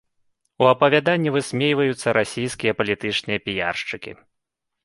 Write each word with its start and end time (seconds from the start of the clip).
У 0.63 0.69
апавяданні 0.69 1.33
высмейваюцца 1.35 2.15
расійскія 2.19 2.75
палітычныя 2.81 3.39
піяршчыкі. 3.47 4.11